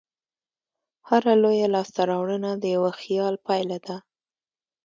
[1.09, 3.95] هره لویه لاستهراوړنه د یوه خیال پایله ده.